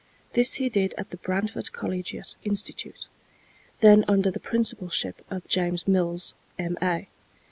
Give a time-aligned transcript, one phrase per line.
[0.33, 3.07] This he did at the Brantford Collegiate Institute,
[3.81, 7.07] then under the principalship of James Mills, M.A.